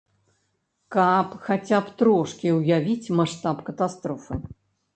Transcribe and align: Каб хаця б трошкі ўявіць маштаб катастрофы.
Каб 0.95 1.27
хаця 1.49 1.79
б 1.85 1.93
трошкі 2.01 2.47
ўявіць 2.59 3.13
маштаб 3.21 3.57
катастрофы. 3.71 4.43